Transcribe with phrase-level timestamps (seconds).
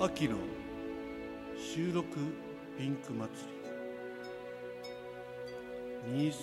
[0.00, 0.36] 秋の
[1.58, 2.06] 収録
[2.78, 3.28] ピンク祭
[6.06, 6.30] り。
[6.30, 6.38] 2023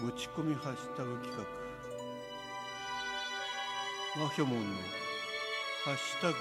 [0.00, 1.44] 持ち込みハッシュタグ企画。
[4.24, 4.64] マヒョモンの
[5.84, 6.34] ハッシュタグ。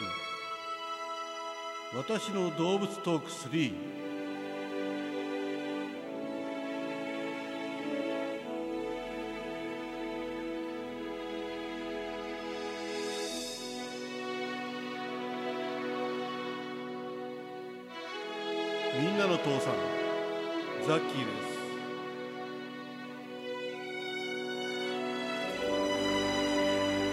[2.01, 4.10] 私の動物トーク3
[18.99, 19.75] みんなの父さん
[20.85, 21.51] ザッキーです。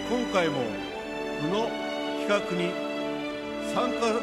[0.09, 0.57] 今回も
[1.41, 1.69] この
[2.27, 2.73] 企画に
[3.73, 4.19] 参加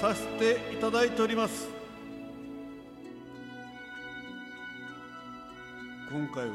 [0.00, 1.68] させていただいております。
[6.10, 6.52] 今回は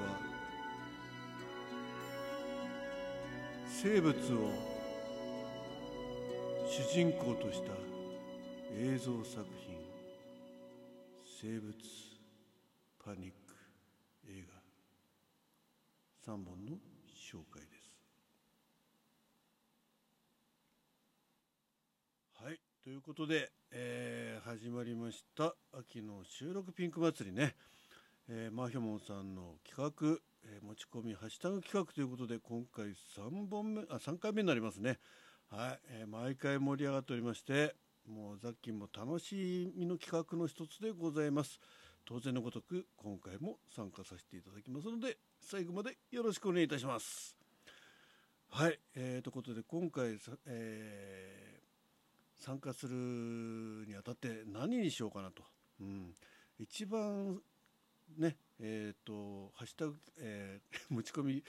[3.68, 4.16] 生物を
[6.68, 7.74] 主人公とした
[8.76, 9.79] 映像作品。
[11.42, 11.74] 生物
[13.02, 13.56] パニック
[14.28, 14.44] 映
[16.28, 16.34] 画。
[16.34, 16.72] 3本の
[17.32, 17.90] 紹介です。
[22.44, 22.60] はい。
[22.84, 25.56] ということで、えー始まりました。
[25.72, 27.56] 秋の収録ピンク祭りね、
[28.28, 35.00] えーマヒョモンさんの企画、えー持ち込みハッシュタグ企画ということで今回3本目あ3回目になりますね。
[35.50, 37.76] はい、えー毎回盛り上がっておりまして
[38.10, 41.60] もうザッキンも楽しみの企画の一つでございます。
[42.06, 47.38] 当然のごとく今回も参加させていただきますので最後までよろしくお願いいたします。
[48.50, 50.18] はい、えー、ということで今回、
[50.48, 51.70] えー
[52.40, 52.96] 参加する
[53.86, 55.44] にあたって何にしようかなと、
[55.82, 56.14] うん、
[56.58, 57.42] 一番
[58.18, 61.44] ねえっ、とハッシュタグ、えー 持ち込み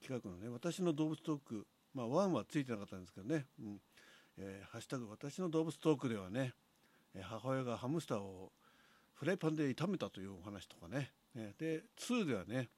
[0.00, 3.80] 企画のね私の動物トークまあワンはついてなかったんですけどね、うん。
[4.38, 6.52] えーハッシュタグ私の動物トークではね
[7.14, 8.52] えー母親がハムスターを
[9.14, 12.68] フライパンで炒めたというお話とかね、えーで2ではね、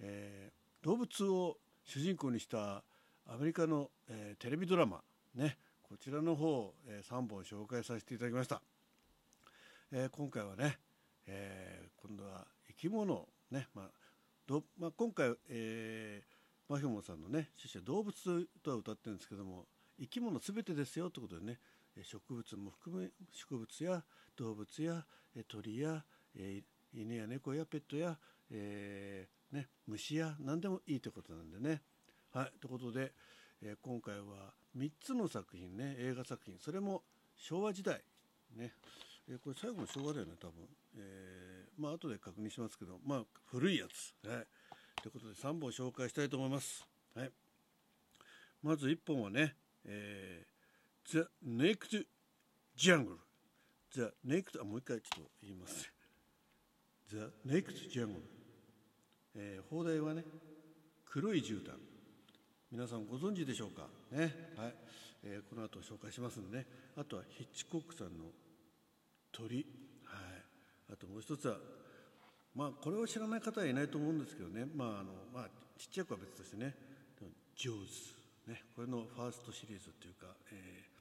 [0.00, 2.84] えー動物を主人公にした
[3.26, 5.02] アメリカの、えーテレビドラマ
[5.34, 8.62] ねこちらの方、え3本紹介させていただきました、
[9.92, 10.78] えー今回はね、
[11.26, 13.90] えー今度は生き物ね、まあ
[14.46, 16.38] どまあ、今回、えー
[16.68, 19.64] マヒョモンさんのね趣旨は動物とは歌ってるんですけども
[20.00, 21.58] 生き物すべてですよということでね。
[22.02, 24.04] 植物も含め植物や
[24.36, 25.04] 動物や
[25.48, 26.04] 鳥や、
[26.36, 26.62] え
[26.94, 28.16] 犬や猫やペットや、
[28.50, 31.82] えーね、虫や何でもいいということなんでね。
[32.32, 33.12] はい、ということで、
[33.62, 36.58] えー今回は3つの作品ね映画作品。
[36.58, 37.02] それも
[37.36, 38.00] 昭和時代。
[38.56, 38.72] ね、
[39.28, 40.54] えーこれ最後の昭和だよね多分、
[40.96, 44.14] えーまあ後で確認しますけどまあ古いやつ。
[44.26, 44.46] はい、
[45.02, 46.86] ということで3本紹介したいと思います。
[47.14, 47.32] はい、
[48.62, 49.56] まず1本はね、
[49.90, 52.06] えー、The Naked
[52.76, 53.16] Jungle
[53.94, 55.84] The Naked あもう一回ちょっと言います。
[55.84, 55.90] ね
[57.10, 57.16] The
[57.46, 58.20] Naked Jungle、
[59.34, 60.24] えー、放題はね
[61.06, 61.72] 黒い絨毯。
[62.70, 63.88] 皆さんご存知でしょうか？
[64.12, 64.52] ね。
[64.58, 64.74] はい、
[65.24, 66.66] えーこの後紹介しますのでね。
[66.98, 68.26] あとはヒッチコックさんの
[69.32, 69.64] 鳥。
[70.04, 70.92] はい。
[70.92, 71.56] あともう一つは
[72.54, 74.66] まあこれを知らない方はいないと思うんですけどね。
[74.76, 75.48] まああのまあ
[75.78, 76.74] ちっちゃい子は別としてね。
[77.56, 78.17] ジョーズ。
[78.48, 80.98] ねこれのファーストシリーズっていうか、えー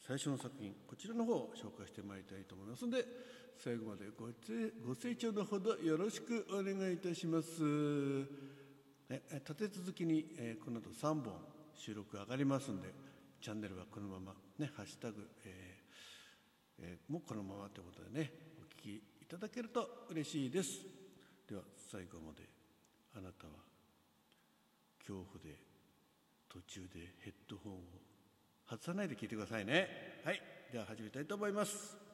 [0.00, 3.04] 最初の作品こちらの方を紹介してまいりたいと思いますので
[3.56, 7.62] 最後までご清ご清聴のほどよろしくお願いいたします。
[7.62, 11.34] ね、え立て続きに、えーこの後3本
[11.76, 12.88] 収録上がりますんで
[13.40, 20.80] チャンネルはこのままねハッシュタグ、えーえーもこのままということでねお聞きいただけると嬉しいです
[21.48, 22.48] では最後まで
[23.16, 23.52] あなたは
[24.98, 25.69] 恐怖で
[26.50, 27.76] 途中でヘッドホンを
[28.68, 30.20] 外さないで聞いてくださいね。
[30.24, 30.42] はい。
[30.72, 32.09] では始めたいと思います。